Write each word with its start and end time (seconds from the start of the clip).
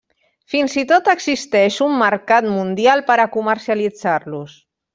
Fins 0.53 0.77
i 0.81 0.83
tot 0.91 1.09
existeix 1.13 1.77
un 1.87 1.93
mercat 1.99 2.47
mundial 2.55 3.05
per 3.11 3.19
a 3.25 3.29
comercialitzar-los. 3.39 4.59